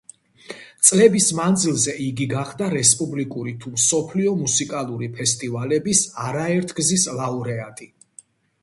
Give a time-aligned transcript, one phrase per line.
[0.87, 7.93] წლების მანძილზე იგი გახდა რესპუბლიკური თუ მსოფლიო მუსიკალური ფესტივალების არა ერთგზის ლაურეატი.